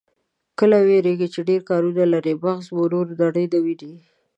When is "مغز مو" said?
2.43-2.83